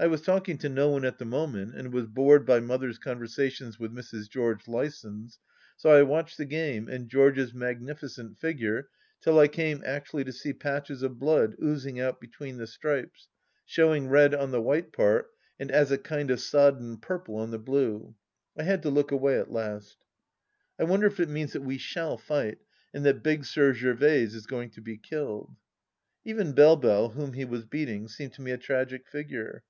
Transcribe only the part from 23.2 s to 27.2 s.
Big Sir Gervaise is going to be kUled. Even BeUe Belle,